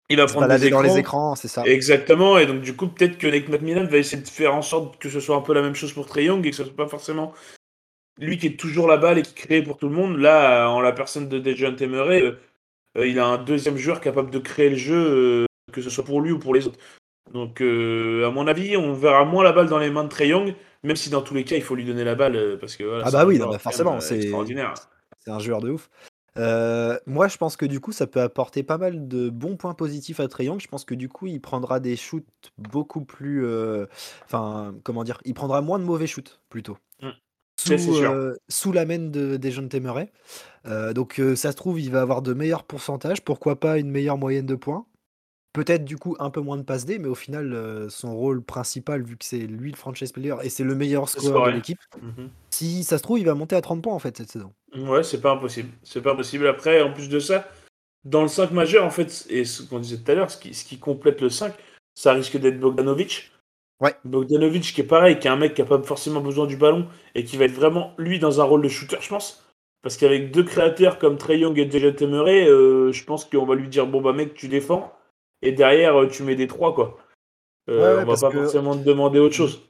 il 0.10 0.18
va 0.18 0.26
prendre 0.26 0.48
des 0.48 0.68
écrans. 0.68 0.82
dans 0.82 0.88
les 0.88 0.98
écrans, 1.00 1.36
c'est 1.36 1.48
ça. 1.48 1.64
Exactement, 1.66 2.38
et 2.38 2.46
donc 2.46 2.62
du 2.62 2.76
coup, 2.76 2.88
peut-être 2.88 3.18
que 3.18 3.28
Nate 3.28 3.50
McMillan 3.50 3.86
va 3.86 3.98
essayer 3.98 4.22
de 4.22 4.28
faire 4.28 4.54
en 4.54 4.62
sorte 4.62 4.98
que 5.00 5.10
ce 5.10 5.20
soit 5.20 5.36
un 5.36 5.42
peu 5.42 5.54
la 5.54 5.62
même 5.62 5.76
chose 5.76 5.94
pour 5.94 6.06
Trey 6.06 6.26
Young 6.26 6.46
et 6.46 6.50
que 6.50 6.56
ce 6.56 6.64
soit 6.64 6.76
pas 6.76 6.88
forcément 6.88 7.34
lui 8.18 8.38
qui 8.38 8.48
est 8.48 8.60
toujours 8.60 8.88
la 8.88 8.98
balle 8.98 9.20
et 9.20 9.22
qui 9.22 9.34
crée 9.34 9.62
pour 9.62 9.78
tout 9.78 9.90
le 9.90 9.96
monde. 9.96 10.18
Là, 10.18 10.70
en 10.70 10.82
la 10.82 10.92
personne 10.92 11.30
de 11.30 11.40
Dejan 11.40 11.76
Temeray, 11.76 12.22
euh, 12.22 12.36
euh, 12.98 13.08
il 13.08 13.20
a 13.20 13.26
un 13.26 13.38
deuxième 13.38 13.78
joueur 13.78 14.02
capable 14.02 14.30
de 14.32 14.40
créer 14.40 14.70
le 14.70 14.76
jeu, 14.76 14.96
euh, 14.96 15.46
que 15.72 15.82
ce 15.82 15.90
soit 15.90 16.04
pour 16.04 16.22
lui 16.22 16.32
ou 16.32 16.40
pour 16.40 16.54
les 16.54 16.68
autres. 16.68 16.80
Donc, 17.34 17.62
à 17.62 18.30
mon 18.30 18.46
avis, 18.48 18.76
on 18.76 18.94
verra 18.94 19.24
moins 19.24 19.44
la 19.44 19.54
balle 19.54 19.70
dans 19.70 19.78
les 19.78 19.90
mains 19.90 20.04
de 20.04 20.10
Trey 20.10 20.28
Young, 20.28 20.54
même 20.84 20.98
si 20.98 21.10
dans 21.10 21.22
tous 21.22 21.34
les 21.34 21.46
cas, 21.46 21.56
il 21.56 21.62
faut 21.62 21.76
lui 21.76 21.86
donner 21.86 22.04
la 22.04 22.16
balle 22.16 22.58
parce 22.60 22.76
que. 22.76 23.02
ah 23.06 23.12
bah 23.12 23.26
oui, 23.26 23.40
bah 23.40 23.58
forcément, 23.58 24.02
c'est 24.02 24.18
extraordinaire. 24.18 24.74
C'est 25.18 25.32
un 25.32 25.40
joueur 25.40 25.62
de 25.62 25.70
ouf. 25.70 25.90
Euh, 26.38 26.98
moi, 27.06 27.28
je 27.28 27.38
pense 27.38 27.58
que 27.58 27.66
du 27.66 27.80
coup, 27.80 27.92
ça 27.92 28.08
peut 28.08 28.22
apporter 28.22 28.64
pas 28.64 28.78
mal 28.78 29.08
de 29.08 29.30
bons 29.30 29.58
points 29.58 29.74
positifs 29.74 30.20
à 30.20 30.28
Young. 30.40 30.60
Je 30.60 30.68
pense 30.68 30.86
que 30.86 30.96
du 30.96 31.10
coup, 31.10 31.28
il 31.28 31.42
prendra 31.42 31.80
des 31.80 31.96
shoots 31.96 32.26
beaucoup 32.58 33.04
plus. 33.04 33.46
Euh, 33.46 33.86
enfin, 34.26 34.76
comment 34.84 35.04
dire 35.04 35.20
Il 35.26 35.34
prendra 35.34 35.62
moins 35.62 35.80
de 35.80 35.84
mauvais 35.84 36.08
shoots 36.08 36.40
plutôt. 36.50 36.78
Mmh. 37.02 37.10
Sous, 37.62 38.04
euh, 38.04 38.36
sous, 38.50 38.72
la 38.72 38.86
main 38.86 39.00
de, 39.00 39.38
des 39.38 39.52
jeunes 39.52 39.70
Temeray. 39.70 40.12
donc, 40.94 41.22
ça 41.36 41.52
se 41.52 41.56
trouve, 41.56 41.80
il 41.80 41.92
va 41.92 42.02
avoir 42.02 42.22
de 42.22 42.34
meilleurs 42.34 42.64
pourcentages. 42.64 43.22
Pourquoi 43.22 43.60
pas 43.60 43.78
une 43.78 43.92
meilleure 43.92 44.18
moyenne 44.18 44.46
de 44.46 44.56
points 44.56 44.86
Peut-être 45.54 45.84
du 45.84 45.98
coup 45.98 46.16
un 46.20 46.30
peu 46.30 46.40
moins 46.40 46.56
de 46.56 46.62
passe 46.62 46.86
D, 46.86 46.98
mais 46.98 47.10
au 47.10 47.16
final, 47.16 47.52
euh, 47.54 47.90
son 47.90 48.16
rôle 48.16 48.42
principal, 48.42 49.04
vu 49.04 49.18
que 49.18 49.26
c'est 49.26 49.40
lui 49.40 49.72
le 49.72 49.76
franchise 49.76 50.14
player 50.14 50.36
et 50.44 50.50
c'est 50.50 50.64
le 50.64 50.76
meilleur 50.76 51.10
score 51.10 51.46
de 51.48 51.52
l'équipe, 51.52 51.80
mhm. 52.02 52.30
si 52.52 52.86
ça 52.86 52.98
se 52.98 53.04
trouve, 53.04 53.20
il 53.20 53.26
va 53.26 53.36
monter 53.36 53.58
à 53.58 53.62
30 53.62 53.82
points 53.82 53.94
en 53.94 54.00
fait 54.00 54.16
cette 54.16 54.32
saison. 54.32 54.54
Ouais, 54.74 55.04
c'est 55.04 55.20
pas 55.20 55.34
impossible. 55.34 55.70
C'est 55.84 56.02
pas 56.02 56.14
impossible. 56.14 56.48
Après, 56.48 56.82
en 56.82 56.94
plus 56.94 57.10
de 57.10 57.20
ça, 57.20 57.50
dans 58.06 58.22
le 58.22 58.30
5 58.30 58.52
majeur, 58.52 58.86
en 58.86 58.90
fait, 58.90 59.26
et 59.30 59.44
ce 59.44 59.64
qu'on 59.64 59.80
disait 59.80 59.98
tout 59.98 60.12
à 60.12 60.16
l'heure, 60.16 60.32
ce 60.32 60.38
qui, 60.38 60.54
ce 60.54 60.64
qui 60.64 60.80
complète 60.80 61.20
le 61.20 61.30
5, 61.30 61.54
ça 61.96 62.14
risque 62.14 62.38
d'être 62.38 62.60
Bogdanovic. 62.60 63.32
Ouais. 63.82 63.96
Bogdanovic 64.06 64.74
qui 64.74 64.82
est 64.82 64.86
pareil, 64.86 65.20
qui 65.20 65.28
est 65.28 65.32
un 65.32 65.36
mec 65.36 65.56
qui 65.56 65.62
a 65.62 65.66
pas 65.66 65.82
forcément 65.82 66.22
besoin 66.22 66.46
du 66.46 66.56
ballon 66.56 66.88
et 67.16 67.24
qui 67.24 67.36
va 67.36 67.46
être 67.46 67.52
vraiment, 67.52 67.94
lui, 67.98 68.20
dans 68.20 68.40
un 68.40 68.44
rôle 68.44 68.62
de 68.62 68.70
shooter, 68.70 68.98
je 69.02 69.10
pense. 69.10 69.44
Parce 69.82 69.98
qu'avec 69.98 70.32
deux 70.32 70.44
créateurs 70.44 71.00
comme 71.00 71.18
Trey 71.18 71.40
Young 71.40 71.58
et 71.58 71.66
Dejan 71.66 71.94
Temeray, 71.94 72.48
euh, 72.48 72.92
je 72.92 73.04
pense 73.04 73.26
qu'on 73.26 73.46
va 73.46 73.56
lui 73.56 73.68
dire 73.68 73.88
bon 73.88 74.00
bah 74.00 74.14
mec, 74.14 74.36
tu 74.36 74.48
défends 74.48 74.94
et 75.42 75.52
derrière 75.52 76.00
euh, 76.00 76.08
tu 76.08 76.24
mets 76.24 76.36
des 76.36 76.48
3 76.48 76.76
quoi. 76.76 76.98
Euh, 77.70 78.02
on 78.02 78.06
va 78.06 78.16
pas 78.16 78.32
forcément 78.32 78.76
te 78.76 78.84
demander 78.84 79.20
autre 79.20 79.36
chose. 79.36 79.62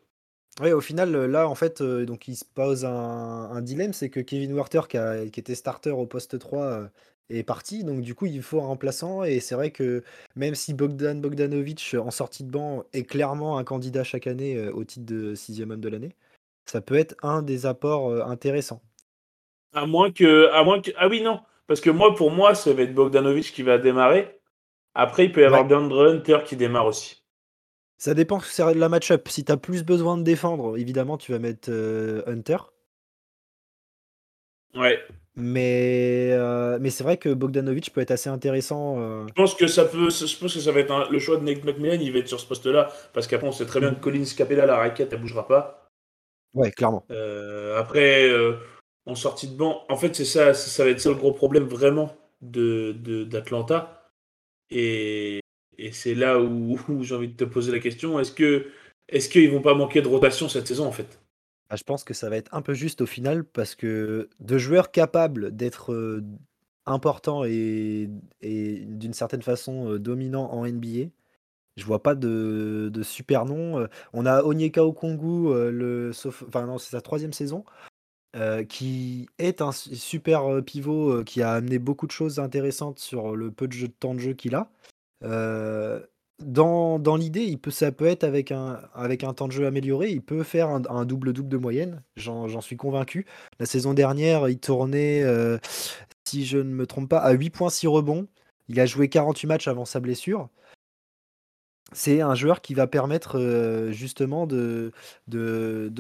Oui, 0.62 0.72
au 0.74 0.82
final, 0.82 1.16
euh, 1.16 1.28
là, 1.28 1.48
en 1.48 1.56
fait, 1.56 1.82
donc 1.82 2.28
il 2.28 2.36
se 2.36 2.46
pose 2.46 2.84
un, 2.84 3.62
dilemme, 3.62 3.94
c'est 3.94 4.10
que 4.10 4.20
Kevin 4.20 4.54
Werther, 4.54 4.88
qui, 4.88 4.98
qui, 5.32 5.40
était 5.40 5.56
starter 5.56 5.92
au 5.92 6.06
poste 6.06 6.38
3, 6.40 6.90
est 7.38 7.44
parti. 7.44 7.84
Donc, 7.84 8.02
du 8.02 8.16
coup, 8.16 8.26
il 8.26 8.42
faut 8.42 8.62
un 8.62 8.66
remplaçant. 8.66 9.24
Et 9.24 9.40
c'est 9.40 9.56
vrai 9.56 9.72
que 9.72 10.04
même 10.36 10.56
si 10.56 10.74
Bogdan 10.74 11.22
Bogdanovic, 11.22 11.96
en 12.00 12.12
sortie 12.12 12.44
de 12.44 12.52
banc, 12.52 12.84
est 12.94 13.04
clairement 13.04 13.58
un 13.58 13.64
candidat 13.64 14.04
chaque 14.04 14.28
année 14.28 14.70
au 14.70 14.84
titre 14.84 15.06
de 15.06 15.36
sixième 15.36 15.72
homme 15.72 15.82
de 15.82 15.90
l'année, 15.90 16.16
ça 16.66 16.82
peut 16.82 16.96
être 16.96 17.16
un 17.24 17.42
des 17.42 17.66
apports 17.66 18.12
intéressants. 18.28 18.82
À 19.74 19.86
moins 19.86 20.12
que, 20.12 20.50
à 20.52 20.64
moins 20.64 20.82
que. 20.82 20.92
Ah 20.98 21.08
oui, 21.08 21.22
non. 21.22 21.40
Parce 21.68 21.80
que 21.80 21.90
moi, 21.90 22.16
pour 22.16 22.32
moi, 22.32 22.56
ça 22.56 22.74
va 22.74 22.82
être 22.82 22.94
Bogdanovic 22.94 23.54
qui 23.54 23.64
va 23.64 23.78
démarrer. 23.78 24.42
Après, 24.94 25.26
il 25.26 25.32
peut 25.32 25.42
y 25.42 25.46
avoir 25.46 25.66
ouais. 25.66 25.74
Hunter 25.74 26.40
qui 26.46 26.56
démarre 26.56 26.86
aussi. 26.86 27.24
Ça 27.98 28.14
dépend 28.14 28.40
de 28.40 28.80
la 28.80 28.90
match-up. 28.90 29.28
Si 29.30 29.46
tu 29.46 29.52
as 29.52 29.58
plus 29.58 29.84
besoin 29.84 30.18
de 30.18 30.24
défendre, 30.24 30.78
évidemment, 30.78 31.18
tu 31.18 31.32
vas 31.32 31.40
mettre 31.40 31.70
euh, 31.72 32.24
Hunter. 32.26 32.58
Ouais. 34.76 35.00
Mais, 35.36 36.30
euh, 36.32 36.78
mais 36.82 36.90
c'est 36.90 37.04
vrai 37.04 37.16
que 37.18 37.30
Bogdanovic 37.30 37.94
peut 37.94 38.02
être 38.02 38.12
assez 38.12 38.30
intéressant. 38.30 39.00
Euh. 39.00 39.26
Je 39.30 39.34
pense 39.34 39.56
que 39.56 39.68
ça 39.68 39.86
peut, 39.86 40.10
je 40.10 40.38
pense 40.38 40.54
que 40.54 40.60
ça 40.60 40.72
va 40.72 40.82
être 40.82 41.10
le 41.10 41.20
choix 41.20 41.38
de 41.38 41.44
Nate 41.44 41.64
McMillan. 41.64 42.00
Il 42.02 42.12
va 42.12 42.20
être 42.20 42.28
sur 42.28 42.40
ce 42.40 42.46
poste-là 42.46 42.92
parce 43.14 43.28
qu'après 43.28 43.48
on 43.48 43.54
sait 43.54 43.66
très 43.66 43.80
bien 43.80 43.94
que 43.94 44.02
Collins 44.02 44.26
Capella 44.36 44.66
la 44.66 44.78
raquette, 44.78 45.14
elle 45.14 45.22
bougera 45.22 45.48
pas. 45.48 45.90
Ouais, 46.54 46.72
clairement. 46.72 47.06
après, 47.78 48.30
en 49.06 49.16
sortie 49.16 49.48
de 49.48 49.56
banc, 49.56 49.84
en 49.90 49.96
fait 49.96 50.16
c'est 50.16 50.26
ça, 50.26 50.54
ça, 50.54 50.84
va 50.84 50.90
être 50.90 51.00
ça 51.00 51.10
le 51.10 51.16
gros 51.16 51.32
problème 51.32 51.64
vraiment 51.64 52.14
de 52.42 52.92
d'Atlanta 53.24 54.10
et, 54.70 55.42
c'est 55.92 56.14
là 56.14 56.40
où, 56.40 56.78
j'ai 57.02 57.16
envie 57.16 57.30
de 57.30 57.38
te 57.38 57.44
poser 57.44 57.72
la 57.72 57.80
question 57.80 58.20
est-ce 58.20 58.32
que 58.32 58.68
est-ce 59.08 59.30
qu'ils 59.30 59.52
vont 59.52 59.62
pas 59.62 59.74
manquer 59.74 60.02
de 60.02 60.08
rotation 60.08 60.50
cette 60.50 60.68
saison 60.68 60.86
en 60.86 60.92
fait? 60.92 61.21
Ah, 61.72 61.78
Je 61.78 61.84
pense 61.86 62.04
que 62.04 62.14
ça 62.14 62.30
va 62.30 62.36
être 62.36 62.54
un 62.54 62.62
peu 62.62 62.74
juste 62.74 63.00
au 63.00 63.06
final 63.06 63.46
parce 63.46 63.76
que 63.76 64.30
de 64.42 64.58
joueurs 64.58 64.92
capables 64.92 65.56
d'être 65.56 65.94
euh, 65.94 66.22
importants 66.86 67.46
et, 67.46 68.10
d'une 68.42 69.14
certaine 69.14 69.42
façon 69.42 69.94
euh, 69.94 70.00
dominants 70.00 70.52
en 70.52 70.68
NBA, 70.68 71.12
je 71.78 71.86
vois 71.86 72.04
pas 72.04 72.14
de, 72.16 72.92
super 73.04 73.46
nom. 73.46 73.80
Euh, 73.80 73.88
on 74.12 74.26
a 74.26 74.44
Onyeka 74.44 74.84
Okongu, 74.84 75.54
le, 75.72 76.12
enfin 76.28 76.66
non, 76.66 76.78
c'est 76.78 76.92
sa 76.92 77.02
troisième 77.02 77.32
saison. 77.34 77.64
qui 78.68 79.30
est 79.40 79.62
un 79.62 79.72
super 79.72 80.64
pivot 80.66 81.24
qui 81.24 81.42
a 81.42 81.54
amené 81.54 81.80
beaucoup 81.80 82.08
de 82.08 82.12
choses 82.12 82.40
intéressantes 82.40 83.00
sur 83.00 83.36
le 83.36 83.52
peu 83.52 83.68
de, 83.68 83.74
jeu, 83.74 83.88
de 83.88 83.94
temps 83.94 84.14
de 84.14 84.20
jeu 84.20 84.34
qu'il 84.34 84.56
a. 84.56 84.70
dans, 86.44 87.16
l'idée, 87.16 87.60
ça 87.70 87.92
peut 87.92 88.06
être 88.06 88.24
avec 88.24 88.52
un, 88.52 89.34
temps 89.34 89.48
de 89.48 89.54
jeu 89.54 89.66
amélioré, 89.66 90.10
il 90.10 90.22
peut 90.22 90.44
faire 90.44 90.70
un 90.70 91.06
double-double 91.06 91.50
de 91.50 91.58
moyenne, 91.58 92.04
j'en 92.16 92.62
suis 92.62 92.78
convaincu. 92.78 93.26
La 93.60 93.66
saison 93.66 93.94
dernière, 93.94 94.50
il 94.50 94.60
tournait, 94.60 95.24
euh, 95.24 95.58
si 96.28 96.46
je 96.46 96.58
ne 96.58 96.64
me 96.74 96.86
trompe 96.88 97.10
pas, 97.10 97.20
à 97.20 97.32
8 97.32 97.50
points 97.50 97.70
6 97.70 97.88
rebonds. 97.88 98.28
Il 98.68 98.80
a 98.80 98.86
joué 98.86 99.10
48 99.10 99.48
matchs 99.48 99.68
avant 99.68 99.86
sa 99.86 100.00
blessure. 100.00 100.50
C'est 101.94 102.22
un 102.22 102.36
joueur 102.36 102.62
qui 102.62 102.74
va 102.74 102.88
permettre 102.88 103.38
euh, 103.38 103.92
justement 103.92 104.48
de 104.48 104.92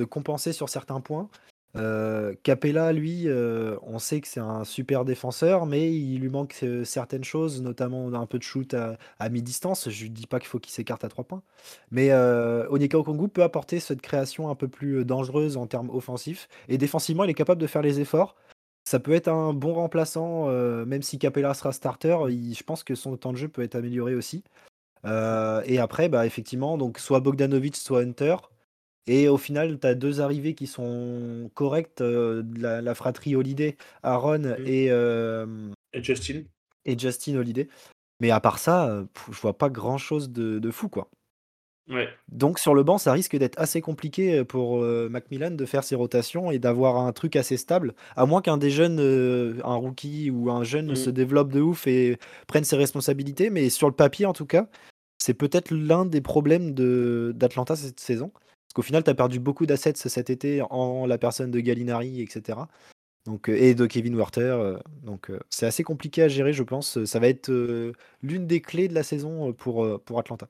compenser 0.10 0.54
sur 0.54 0.70
certains 0.70 1.02
points 1.02 1.30
euh, 1.78 2.36
Capella, 2.44 2.92
lui, 2.92 3.28
euh, 3.28 3.78
on 3.84 4.00
sait 4.00 4.22
que 4.22 4.28
c'est 4.28 4.40
un 4.40 4.64
super 4.64 5.06
défenseur, 5.06 5.66
mais 5.66 5.94
il 5.94 6.20
lui 6.20 6.30
manque 6.30 6.58
euh, 6.64 6.84
certaines 6.84 7.24
choses, 7.24 7.62
notamment 7.62 8.14
un 8.14 8.26
peu 8.26 8.38
de 8.38 8.44
shoot 8.44 8.74
à, 8.74 9.30
mi-distance. 9.30 9.90
Je 9.90 10.06
ne 10.06 10.10
dis 10.10 10.28
pas 10.28 10.40
qu'il 10.40 10.50
faut 10.50 10.60
qu'il 10.60 10.74
s'écarte 10.74 11.04
à 11.04 11.10
trois 11.10 11.24
points. 11.24 11.44
Mais 11.92 12.14
Onyeka 12.14 12.98
Okongu 12.98 13.28
peut 13.30 13.44
apporter 13.44 13.80
cette 13.80 14.02
création 14.02 14.50
un 14.50 14.56
peu 14.56 14.68
plus 14.68 15.06
dangereuse 15.06 15.58
en 15.58 15.68
termes 15.68 15.90
offensifs. 15.90 16.48
Et 16.68 16.78
défensivement, 16.78 17.24
il 17.24 17.30
est 17.30 17.36
capable 17.36 17.62
de 17.62 17.68
faire 17.68 17.82
les 17.82 18.00
efforts. 18.00 18.36
Ça 18.84 19.00
peut 19.00 19.14
être 19.14 19.28
un 19.28 19.54
bon 19.54 19.74
remplaçant, 19.74 20.48
même 20.86 21.02
si 21.02 21.20
Capella 21.20 21.54
sera 21.54 21.72
starter. 21.72 22.18
je 22.30 22.64
pense 22.64 22.84
que 22.84 22.96
son 22.96 23.16
temps 23.18 23.32
de 23.32 23.38
jeu 23.38 23.48
peut 23.48 23.62
être 23.62 23.76
amélioré 23.76 24.16
aussi. 24.16 24.44
et 25.06 25.80
après, 25.80 26.10
bah, 26.10 26.26
effectivement, 26.26 26.78
donc 26.78 27.00
soit 27.00 27.20
Bogdanovic, 27.20 27.76
soit 27.76 28.02
Hunter. 28.02 28.36
Et 29.08 29.28
au 29.28 29.38
final, 29.38 29.80
tu 29.80 29.88
as 29.88 29.96
deux 29.96 30.22
arrivées 30.22 30.54
qui 30.54 30.68
sont 30.68 31.50
correctes, 31.54 32.02
euh, 32.02 32.44
la 32.56 32.96
fratrie 32.96 33.36
Holiday, 33.36 33.78
Aaron 34.04 34.40
mmh. 34.40 34.68
et 34.68 34.86
Et 35.94 36.04
Justin. 36.04 36.44
et 36.86 36.98
Justin 36.98 37.36
Holiday. 37.36 37.68
Mais 38.20 38.30
à 38.30 38.40
part 38.40 38.60
ça, 38.60 38.88
euh, 38.88 39.06
je 39.32 39.40
vois 39.40 39.58
pas 39.58 39.70
grand 39.70 39.98
chose 39.98 40.30
de 40.32 40.72
fou, 40.72 40.90
quoi. 40.90 41.10
Ouais. 41.90 42.08
Donc 42.32 42.60
sur 42.60 42.76
le 42.76 42.84
banc, 42.84 43.00
ça 43.00 43.12
risque 43.12 43.36
d'être 43.36 43.60
assez 43.60 43.82
compliqué, 43.82 44.40
euh, 44.40 44.46
pour, 44.46 44.80
Macmillan 44.82 45.52
de 45.52 45.66
faire 45.66 45.84
ses 45.84 45.96
rotations 45.96 46.52
et 46.52 46.60
d'avoir 46.60 46.98
un 46.98 47.12
truc 47.12 47.36
assez 47.36 47.58
stable. 47.58 47.96
À 48.16 48.26
moins 48.26 48.42
qu'un 48.42 48.58
des 48.58 48.70
jeunes, 48.70 49.00
un 49.00 49.76
rookie 49.76 50.30
ou 50.30 50.52
un 50.52 50.64
jeune 50.64 50.96
se 50.96 51.10
mmh. 51.10 51.14
développe 51.14 51.52
de 51.52 51.60
ouf 51.60 51.88
et 51.88 52.18
prenne 52.48 52.64
ses 52.64 52.78
responsabilités. 52.78 53.50
Mais 53.50 53.70
sur 53.70 53.90
le 53.90 53.96
papier, 53.96 54.28
en 54.28 54.34
tout 54.34 54.46
cas, 54.46 54.68
c'est 55.18 55.34
peut-être 55.34 55.72
l'un 55.72 56.06
des 56.06 56.22
problèmes 56.22 56.74
de 56.74 57.34
d'Atlanta 57.36 57.76
cette 57.76 58.00
saison. 58.00 58.32
Parce 58.72 58.86
qu'au 58.86 58.88
final, 58.88 59.04
tu 59.04 59.10
as 59.10 59.16
perdu 59.16 59.42
beaucoup 59.42 59.66
d'assets 59.66 59.92
cet 59.98 60.30
été 60.30 60.62
en 60.70 61.06
la 61.06 61.18
personne 61.18 61.52
de 61.52 61.60
Gallinari, 61.60 62.22
etc. 62.22 62.58
Donc, 63.26 63.50
euh, 63.50 63.58
et 63.58 63.76
de 63.76 63.86
Kevin 63.86 64.16
Werther. 64.16 64.44
Euh, 64.44 64.78
donc, 65.04 65.30
euh, 65.30 65.42
c'est 65.50 65.66
assez 65.66 65.84
compliqué 65.84 66.24
à 66.24 66.30
gérer, 66.30 66.54
je 66.54 66.64
pense. 66.64 67.04
Ça 67.04 67.20
va 67.20 67.28
être 67.28 67.52
l'une 68.22 68.48
des 68.48 68.62
clés 68.62 68.88
de 68.88 68.94
la 68.94 69.04
saison 69.04 69.52
pour, 69.52 70.02
pour 70.04 70.20
Atlanta. 70.20 70.48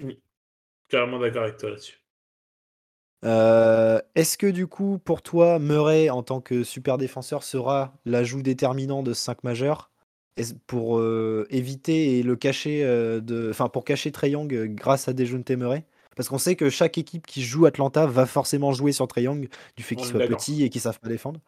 Oui, 0.00 0.20
carrément 0.88 1.18
d'accord 1.18 1.42
avec 1.42 1.56
toi 1.56 1.70
là-dessus. 1.70 2.00
Est-ce 4.14 4.38
que 4.38 4.46
du 4.46 4.68
coup, 4.68 5.00
pour 5.04 5.22
toi, 5.22 5.58
Murray, 5.58 6.08
en 6.08 6.22
tant 6.22 6.40
que 6.40 6.62
super 6.62 6.98
défenseur, 6.98 7.42
sera 7.42 7.94
l'ajout 8.04 8.42
déterminant 8.42 9.02
de 9.02 9.12
5 9.12 9.42
majeurs? 9.42 9.90
Pour 10.68 11.02
éviter 11.50 12.18
et 12.18 12.22
le 12.22 12.36
cacher, 12.36 12.84
de, 12.84 13.50
enfin 13.50 13.68
pour 13.68 13.84
cacher 13.84 14.12
Trey 14.12 14.30
Young 14.30 14.66
grâce 14.76 15.08
à 15.08 15.12
Dejounte 15.12 15.50
Murray? 15.50 15.84
Parce 16.16 16.28
qu'on 16.28 16.38
sait 16.38 16.56
que 16.56 16.70
chaque 16.70 16.98
équipe 16.98 17.26
qui 17.26 17.42
joue 17.42 17.66
Atlanta 17.66 18.06
va 18.06 18.26
forcément 18.26 18.72
jouer 18.72 18.90
sur 18.90 19.06
Triangle 19.06 19.48
du 19.76 19.82
fait 19.82 19.94
qu'il 19.94 20.06
soit 20.06 20.26
petit 20.26 20.64
et 20.64 20.70
qu'ils 20.70 20.80
savent 20.80 20.98
pas 20.98 21.08
défendre. 21.08 21.40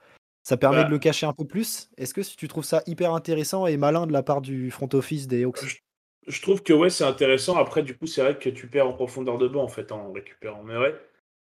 Ça 0.44 0.56
permet 0.56 0.78
de 0.78 0.82
bah 0.84 0.90
le 0.90 0.98
cacher 0.98 1.26
un 1.26 1.32
peu 1.32 1.44
plus. 1.44 1.90
Est-ce 1.96 2.14
que 2.14 2.20
tu 2.20 2.48
trouves 2.48 2.64
ça 2.64 2.82
hyper 2.86 3.12
intéressant 3.12 3.66
et 3.66 3.76
malin 3.76 4.06
de 4.06 4.12
la 4.12 4.22
part 4.22 4.40
du 4.40 4.70
front 4.70 4.88
office 4.92 5.26
des 5.26 5.44
Hawks? 5.44 5.82
Je, 6.26 6.42
trouve 6.42 6.62
que 6.62 6.72
ouais, 6.72 6.90
c'est 6.90 7.04
intéressant. 7.04 7.56
Après, 7.56 7.82
du 7.82 7.96
coup, 7.96 8.06
c'est 8.06 8.22
vrai 8.22 8.38
que 8.38 8.48
tu 8.48 8.66
perds 8.66 8.86
en 8.86 8.92
profondeur 8.92 9.38
de 9.38 9.48
banc 9.48 9.62
en 9.62 9.68
fait 9.68 9.90
en 9.90 10.12
récupérant 10.12 10.62
Murray. 10.62 10.94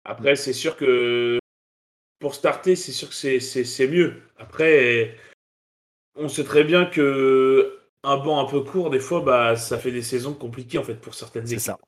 Après, 0.04 0.36
c'est 0.36 0.52
sûr 0.52 0.76
que 0.76 1.38
pour 2.18 2.34
starter, 2.34 2.76
c'est 2.76 2.92
sûr 2.92 3.08
que 3.08 3.14
c'est 3.14 3.88
mieux. 3.88 4.22
Après, 4.36 5.16
on 6.16 6.28
sait 6.28 6.44
très 6.44 6.64
bien 6.64 6.86
que 6.86 7.80
un 8.04 8.16
banc 8.16 8.40
un 8.40 8.50
peu 8.50 8.60
court, 8.60 8.90
des 8.90 9.00
fois, 9.00 9.20
bah, 9.20 9.56
ça 9.56 9.78
fait 9.78 9.92
des 9.92 10.02
saisons 10.02 10.34
compliquées 10.34 10.78
en 10.78 10.84
fait 10.84 11.00
pour 11.00 11.14
certaines 11.14 11.46
équipes. 11.46 11.60
Ça. 11.60 11.78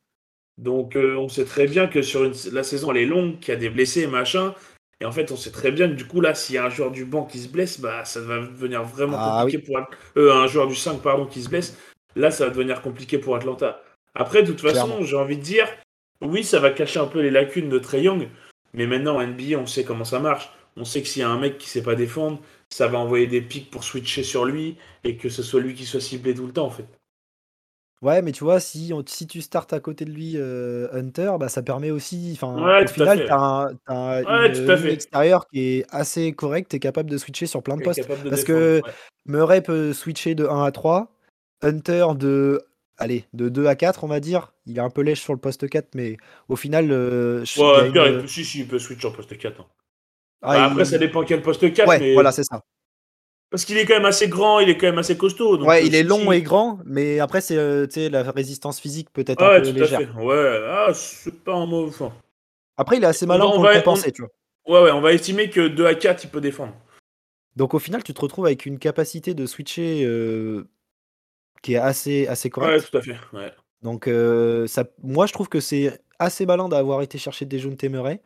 Donc 0.59 0.97
euh, 0.97 1.17
on 1.17 1.29
sait 1.29 1.45
très 1.45 1.67
bien 1.67 1.87
que 1.87 2.03
sur 2.03 2.31
la 2.53 2.63
saison 2.63 2.93
elle 2.93 2.99
est 2.99 3.07
longue, 3.07 3.39
qu'il 3.41 3.53
y 3.53 3.57
a 3.57 3.61
des 3.61 3.71
blessés 3.71 4.03
et 4.03 4.07
machin. 4.07 4.55
Et 5.01 5.07
en 5.07 5.13
fait, 5.13 5.33
on 5.33 5.37
sait 5.37 5.51
très 5.51 5.73
bien 5.73 5.89
que 5.89 5.95
du 5.95 6.07
coup, 6.07 6.21
là, 6.21 6.35
s'il 6.35 6.55
y 6.55 6.59
a 6.59 6.65
un 6.65 6.71
joueur 6.71 6.91
du 6.91 7.05
banc 7.05 7.25
qui 7.25 7.39
se 7.39 7.49
blesse, 7.49 7.81
bah 7.81 8.05
ça 8.05 8.21
va 8.21 8.39
devenir 8.39 8.85
vraiment 8.85 9.17
ah 9.19 9.41
compliqué 9.43 9.59
pour 9.59 9.79
euh, 10.17 10.33
un 10.33 10.47
joueur 10.47 10.69
du 10.69 10.77
5 10.77 11.03
pardon 11.03 11.27
qui 11.27 11.43
se 11.43 11.49
blesse. 11.49 11.77
Là, 12.17 12.31
ça 12.31 12.45
va 12.45 12.51
devenir 12.51 12.81
compliqué 12.81 13.19
pour 13.19 13.35
Atlanta. 13.35 13.83
Après, 14.15 14.43
de 14.43 14.53
toute 14.53 14.61
façon, 14.61 15.03
j'ai 15.03 15.17
envie 15.17 15.37
de 15.37 15.43
dire, 15.43 15.67
oui, 16.21 16.45
ça 16.45 16.61
va 16.61 16.71
cacher 16.71 17.01
un 17.01 17.07
peu 17.07 17.21
les 17.21 17.31
lacunes 17.31 17.69
de 17.69 17.79
Trey 17.79 18.03
Young, 18.03 18.29
mais 18.73 18.87
maintenant 18.87 19.21
NBA, 19.21 19.59
on 19.59 19.67
sait 19.67 19.85
comment 19.85 20.05
ça 20.05 20.21
marche. 20.21 20.51
On 20.77 20.85
sait 20.85 21.03
que 21.03 21.09
s'il 21.09 21.21
y 21.21 21.25
a 21.25 21.29
un 21.29 21.39
mec 21.39 21.59
qui 21.59 21.69
sait 21.69 21.83
pas 21.83 21.97
défendre, 21.97 22.41
ça 22.69 22.89
va 22.89 22.99
envoyer 22.99 23.27
des 23.27 23.41
pics 23.41 23.71
pour 23.71 23.85
switcher 23.85 24.23
sur 24.23 24.45
lui 24.45 24.77
et 25.05 25.17
que 25.17 25.29
ce 25.29 25.43
soit 25.43 25.61
lui 25.61 25.75
qui 25.75 25.85
soit 25.85 26.01
ciblé 26.01 26.35
tout 26.35 26.47
le 26.47 26.53
temps 26.53 26.67
en 26.67 26.71
fait. 26.71 26.87
Ouais, 28.05 28.21
mais 28.21 28.33
tu 28.33 28.45
vois, 28.45 28.61
si, 28.61 28.93
si 29.07 29.27
tu 29.27 29.41
startes 29.41 29.73
à 29.73 29.81
côté 29.81 30.05
de 30.05 30.11
lui 30.11 30.35
euh, 30.37 30.89
Hunter, 30.93 31.33
bah, 31.41 31.49
ça 31.49 31.63
permet 31.63 31.91
aussi. 31.91 32.33
Enfin, 32.35 32.83
au 32.83 32.87
final, 32.87 33.25
tu 33.25 33.33
as, 33.89 34.23
une 34.79 34.89
extérieure 34.89 35.47
qui 35.49 35.61
est 35.61 35.87
assez 35.89 36.33
correcte 36.33 36.75
et 36.75 36.79
capable 36.79 37.09
de 37.09 37.17
switcher 37.17 37.47
sur 37.47 37.63
plein 37.63 37.79
de 37.79 37.83
postes. 37.83 38.07
Parce 38.29 38.45
que 38.45 38.83
Murray 39.25 39.63
peut 39.63 39.95
switcher 39.95 40.35
de 40.35 40.45
1 40.45 40.65
à 40.65 40.71
3, 40.71 41.17
Hunter 41.63 42.09
de, 42.15 42.61
allez, 42.99 43.25
de 43.33 43.49
2 43.49 43.67
à 43.69 43.75
4, 43.75 44.05
on 44.05 44.09
va 44.09 44.21
dire. 44.21 44.53
Il 44.67 44.77
est 44.77 44.83
un 44.83 44.91
peu 44.91 45.01
lèche 45.01 45.23
sur 45.23 45.33
le 45.33 45.41
poste 45.41 45.67
4, 45.67 45.95
mais 45.95 46.19
au 46.51 46.57
final. 46.57 46.91
Euh, 46.91 47.43
ouais, 47.57 47.89
Hunter, 47.89 48.21
il, 48.21 48.29
si, 48.29 48.45
si, 48.45 48.61
il 48.61 48.69
peut 48.69 48.79
switcher 48.79 49.01
sur 49.01 49.11
le 49.13 49.17
poste 49.17 49.39
4. 49.39 49.63
Hein. 49.63 49.67
Ah, 50.43 50.57
bah, 50.57 50.65
après, 50.67 50.85
ça 50.85 50.99
dépend 50.99 51.25
quel 51.25 51.41
poste 51.41 51.73
4. 51.73 51.89
Ouais, 51.89 52.13
voilà, 52.13 52.33
c'est 52.33 52.45
ça. 52.45 52.61
Parce 53.51 53.65
qu'il 53.65 53.77
est 53.79 53.85
quand 53.85 53.95
même 53.95 54.05
assez 54.05 54.29
grand, 54.29 54.59
il 54.59 54.69
est 54.69 54.77
quand 54.77 54.87
même 54.87 54.99
assez 54.99 55.17
costaud. 55.17 55.63
ouais, 55.65 55.83
euh, 55.83 55.87
il 55.87 55.95
est 55.95 56.03
long 56.03 56.33
et 56.33 56.43
grand, 56.43 56.81
mais 56.85 57.21
après, 57.21 57.41
c'est 57.41 57.57
euh, 57.57 57.87
la 58.11 58.23
résistance 58.31 58.81
physique 58.81 59.11
peut-être 59.13 59.43
un 59.43 59.61
peu 59.61 59.71
légère. 59.71 60.17
Ouais, 60.19 60.61
ah, 60.69 60.93
c'est 60.93 61.43
pas 61.45 61.55
un 61.55 61.67
mauvais. 61.67 61.93
Après, 62.77 62.97
il 62.97 63.05
est 63.05 63.07
assez 63.07 63.27
malin 63.27 63.45
pour 63.45 63.65
le 63.65 63.75
compenser, 63.75 64.11
tu 64.11 64.23
vois. 64.23 64.31
Ouais, 64.67 64.87
ouais, 64.87 64.93
on 64.93 65.01
va 65.01 65.13
estimer 65.13 65.51
que 65.51 65.69
2 65.69 65.87
à 65.87 65.95
4, 65.95 66.25
il 66.25 66.31
peut 66.31 66.41
défendre. 66.41 66.73
Donc 67.55 67.75
au 67.75 67.79
final, 67.79 68.03
tu 68.03 68.13
te 68.15 68.21
retrouves 68.21 68.47
avec 68.47 68.67
une 68.67 68.79
capacité 68.79 69.35
de 69.35 69.47
switcher 69.47 70.05
euh, 70.05 70.67
qui 71.63 71.75
est 71.75 71.79
assez, 71.79 72.27
assez 72.27 72.51
correcte. 72.51 72.83
Ouais, 72.83 72.91
tout 72.91 72.97
à 72.97 73.03
fait. 73.03 73.17
Ouais. 73.33 73.53
Donc 73.83 74.09
ça, 74.69 74.85
moi, 75.03 75.27
je 75.27 75.33
trouve 75.33 75.49
que 75.49 75.61
c'est 75.61 76.01
assez 76.19 76.47
malin 76.47 76.69
d'avoir 76.69 77.03
été 77.03 77.19
chercher 77.19 77.45
des 77.45 77.59
jeunes 77.59 77.77
téméraires. 77.77 78.19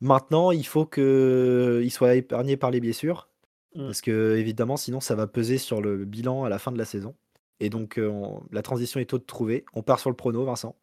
Maintenant, 0.00 0.50
il 0.50 0.66
faut 0.66 0.86
qu'il 0.86 1.90
soit 1.90 2.16
épargné 2.16 2.56
par 2.56 2.70
les 2.70 2.80
blessures. 2.80 3.28
Mmh. 3.74 3.86
Parce 3.86 4.00
que 4.00 4.36
évidemment, 4.36 4.76
sinon, 4.76 5.00
ça 5.00 5.14
va 5.14 5.26
peser 5.26 5.58
sur 5.58 5.80
le 5.80 6.04
bilan 6.04 6.44
à 6.44 6.48
la 6.48 6.58
fin 6.58 6.72
de 6.72 6.78
la 6.78 6.84
saison. 6.84 7.14
Et 7.60 7.70
donc, 7.70 7.98
euh, 7.98 8.12
la 8.52 8.62
transition 8.62 9.00
est 9.00 9.04
toute 9.04 9.26
trouvée. 9.26 9.64
On 9.74 9.82
part 9.82 10.00
sur 10.00 10.10
le 10.10 10.16
prono, 10.16 10.44
Vincent. 10.44 10.76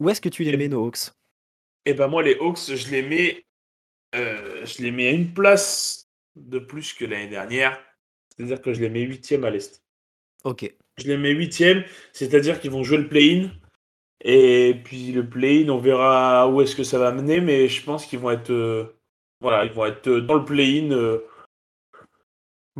Où 0.00 0.10
est-ce 0.10 0.20
que 0.20 0.28
tu 0.28 0.44
les 0.44 0.56
mets, 0.56 0.68
nos 0.68 0.84
Hawks? 0.84 1.12
Eh 1.86 1.94
ben 1.94 2.08
moi, 2.08 2.22
les 2.22 2.36
Hawks, 2.36 2.74
je 2.74 2.90
les 2.90 3.02
mets, 3.02 3.44
euh, 4.14 4.64
je 4.64 4.82
les 4.82 4.90
mets 4.90 5.08
à 5.08 5.12
une 5.12 5.32
place 5.32 6.08
de 6.36 6.58
plus 6.58 6.92
que 6.92 7.04
l'année 7.04 7.28
dernière. 7.28 7.78
C'est-à-dire 8.36 8.62
que 8.62 8.72
je 8.72 8.80
les 8.80 8.90
mets 8.90 9.02
huitième 9.02 9.44
à 9.44 9.50
l'est. 9.50 9.82
Ok. 10.44 10.72
Je 10.98 11.06
les 11.06 11.16
mets 11.16 11.30
huitième, 11.30 11.84
c'est-à-dire 12.12 12.60
qu'ils 12.60 12.70
vont 12.70 12.84
jouer 12.84 12.98
le 12.98 13.08
play-in. 13.08 13.50
Et 14.20 14.80
puis 14.84 15.12
le 15.12 15.28
play-in, 15.28 15.68
on 15.68 15.78
verra 15.78 16.48
où 16.48 16.60
est-ce 16.60 16.76
que 16.76 16.84
ça 16.84 16.98
va 16.98 17.12
mener, 17.12 17.40
mais 17.40 17.68
je 17.68 17.82
pense 17.84 18.06
qu'ils 18.06 18.18
vont 18.18 18.30
être, 18.30 18.50
euh, 18.50 18.96
voilà, 19.40 19.64
ils 19.64 19.72
vont 19.72 19.86
être 19.86 20.08
dans 20.08 20.34
le 20.34 20.44
play-in 20.44 20.90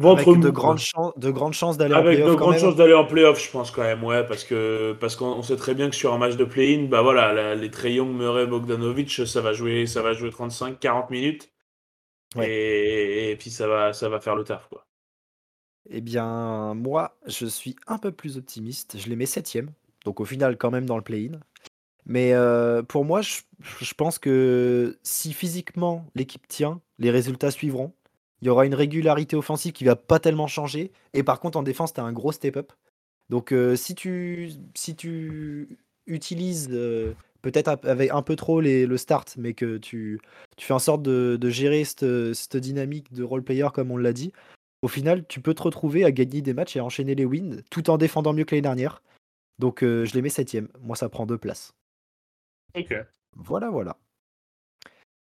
avec 0.04 0.40
de 0.40 0.50
grandes, 0.50 0.78
chances, 0.78 1.12
de 1.16 1.30
grandes 1.30 1.54
chances 1.54 1.76
d'aller 1.76 1.94
en 1.94 2.02
playoff. 2.02 2.20
Avec 2.20 2.30
de 2.30 2.34
grandes 2.34 2.58
chances 2.58 2.76
d'aller 2.76 2.94
en 2.94 3.04
playoff, 3.04 3.42
je 3.42 3.50
pense 3.50 3.70
quand 3.70 3.82
même, 3.82 4.02
ouais, 4.04 4.26
parce 4.26 4.44
que 4.44 4.92
parce 5.00 5.16
qu'on 5.16 5.42
sait 5.42 5.56
très 5.56 5.74
bien 5.74 5.90
que 5.90 5.96
sur 5.96 6.12
un 6.12 6.18
match 6.18 6.36
de 6.36 6.44
play-in, 6.44 6.84
bah 6.84 7.02
voilà, 7.02 7.54
les 7.54 7.70
Trey 7.70 7.94
Young, 7.94 8.10
Murray, 8.10 8.46
Bogdanovic, 8.46 9.10
ça 9.26 9.40
va 9.40 9.52
jouer, 9.52 9.86
ça 9.86 10.02
va 10.02 10.12
jouer 10.12 10.30
35-40 10.30 11.10
minutes, 11.10 11.50
et, 12.40 13.36
puis 13.38 13.50
ça 13.50 13.66
va, 13.66 13.92
ça 13.92 14.08
va 14.08 14.20
faire 14.20 14.36
le 14.36 14.44
taf, 14.44 14.68
quoi. 14.68 14.84
Eh 15.90 16.02
bien, 16.02 16.74
moi, 16.74 17.16
je 17.26 17.46
suis 17.46 17.74
un 17.86 17.96
peu 17.96 18.12
plus 18.12 18.36
optimiste. 18.36 18.98
Je 18.98 19.08
les 19.08 19.16
mets 19.16 19.24
septième, 19.24 19.70
donc 20.04 20.20
au 20.20 20.26
final 20.26 20.58
quand 20.58 20.70
même 20.70 20.84
dans 20.84 20.96
le 20.96 21.02
play-in. 21.02 21.40
Mais 22.04 22.32
euh, 22.32 22.82
pour 22.82 23.04
moi, 23.04 23.20
je 23.22 23.94
pense 23.94 24.18
que 24.18 24.98
si 25.02 25.32
physiquement 25.32 26.06
l'équipe 26.14 26.46
tient, 26.48 26.80
les 26.98 27.10
résultats 27.10 27.50
suivront. 27.50 27.92
Il 28.40 28.46
y 28.46 28.50
aura 28.50 28.66
une 28.66 28.74
régularité 28.74 29.36
offensive 29.36 29.72
qui 29.72 29.84
va 29.84 29.96
pas 29.96 30.20
tellement 30.20 30.46
changer. 30.46 30.92
Et 31.12 31.22
par 31.22 31.40
contre, 31.40 31.58
en 31.58 31.62
défense, 31.62 31.92
tu 31.92 32.00
as 32.00 32.04
un 32.04 32.12
gros 32.12 32.32
step-up. 32.32 32.72
Donc, 33.30 33.52
euh, 33.52 33.76
si, 33.76 33.94
tu, 33.94 34.50
si 34.74 34.94
tu 34.94 35.78
utilises 36.06 36.68
euh, 36.70 37.14
peut-être 37.42 37.68
avec 37.84 38.10
un 38.10 38.22
peu 38.22 38.36
trop 38.36 38.60
les, 38.60 38.86
le 38.86 38.96
start, 38.96 39.34
mais 39.36 39.54
que 39.54 39.76
tu, 39.76 40.20
tu 40.56 40.66
fais 40.66 40.74
en 40.74 40.78
sorte 40.78 41.02
de, 41.02 41.50
gérer 41.50 41.84
cette, 41.84 42.56
dynamique 42.56 43.12
de 43.12 43.24
role-player, 43.24 43.68
comme 43.74 43.90
on 43.90 43.96
l'a 43.96 44.12
dit, 44.12 44.32
au 44.82 44.88
final, 44.88 45.26
tu 45.26 45.40
peux 45.40 45.54
te 45.54 45.62
retrouver 45.62 46.04
à 46.04 46.12
gagner 46.12 46.40
des 46.40 46.54
matchs 46.54 46.76
et 46.76 46.78
à 46.78 46.84
enchaîner 46.84 47.14
les 47.14 47.24
wins 47.24 47.62
tout 47.70 47.90
en 47.90 47.98
défendant 47.98 48.32
mieux 48.32 48.44
que 48.44 48.54
l'année 48.54 48.62
dernière. 48.62 49.02
Donc 49.58 49.80
je 49.80 50.14
les 50.14 50.22
mets 50.22 50.28
septième. 50.28 50.68
Moi, 50.80 50.94
ça 50.94 51.08
prend 51.08 51.26
deux 51.26 51.36
places. 51.36 51.72
Ok. 52.76 52.94
Voilà, 53.34 53.70
voilà. 53.70 53.96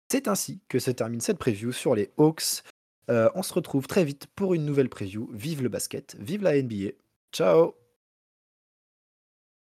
C'est 0.09 0.27
ainsi 0.27 0.61
que 0.69 0.79
se 0.79 0.91
termine 0.91 1.19
cette 1.19 1.39
preview 1.39 1.71
sur 1.71 1.95
les 1.95 2.11
Hawks. 2.17 2.63
On 3.07 3.43
se 3.43 3.53
retrouve 3.53 3.87
très 3.87 4.03
vite 4.03 4.27
pour 4.35 4.53
une 4.53 4.65
nouvelle 4.65 4.89
preview. 4.89 5.29
Vive 5.33 5.63
le 5.63 5.69
basket, 5.69 6.15
vive 6.19 6.43
la 6.43 6.61
NBA. 6.61 6.91
Ciao 7.31 7.75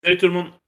Salut 0.02 0.18
tout 0.18 0.26
le 0.26 0.32
monde 0.32 0.63